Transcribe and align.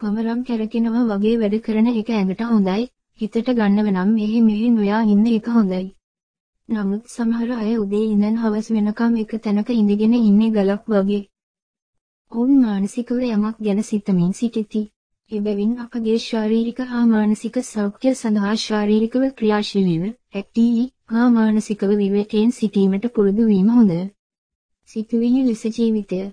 පමරම් 0.00 0.42
කැරකෙනවා 0.48 1.04
වගේ 1.06 1.38
වැඩ 1.38 1.54
කරන 1.62 1.88
එක 1.92 2.10
ඇඟට 2.10 2.42
හොඳයි, 2.48 2.82
හිතට 3.20 3.48
ගන්නව 3.50 3.88
නම් 3.92 4.10
මෙහි 4.18 4.42
මෙහි 4.42 4.68
නොයා 4.70 5.00
ඉන්න 5.04 5.26
එක 5.28 5.48
හොඳයි. 5.54 5.86
නමුත් 6.68 7.10
සමහර 7.14 7.50
අය 7.54 7.72
උදේ 7.78 8.04
ඉඳන් 8.10 8.36
හවස 8.36 8.68
වෙනකම් 8.76 9.16
එක 9.22 9.34
තැනක 9.42 9.72
ඉඳගෙන 9.74 10.14
ඉන්නේ 10.18 10.50
ගලක් 10.50 10.94
වගේ. 10.94 11.24
ඔවුන් 12.32 12.54
මානසිකව 12.60 13.26
යමක් 13.30 13.58
ගැන 13.60 13.82
සිතමින් 13.82 14.32
සිටිති. 14.32 14.84
එබැවින් 15.30 15.74
අපගේ 15.78 16.18
ශාරීරික 16.20 16.80
හා 16.86 17.04
මානසික 17.06 17.60
සෞඛ්‍ය 17.64 18.14
සඳහා 18.14 18.54
ශාරීරිකව 18.58 19.28
ක්‍රියාශීලීව, 19.38 20.04
ඇක්ටීව් 20.34 20.90
හා 21.08 21.28
මානසිකව 21.30 21.90
විවේකයෙන් 21.96 22.52
සිටීමට 22.52 23.14
පුරුදු 23.14 23.46
වීම 23.46 23.70
හොඳය. 23.70 24.00
සිතුවිලි 24.88 25.40
ලෙස 25.44 25.62
ජීවිතය 25.68 26.28